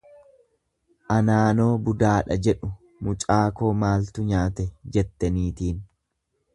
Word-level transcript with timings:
Anaanoo 1.15 1.67
budaadha 1.89 2.39
jedhu, 2.49 2.71
mucaa 3.09 3.39
koo 3.61 3.73
maaltu 3.85 4.29
nyaate? 4.33 4.69
jette 4.97 5.35
niitiin. 5.39 5.89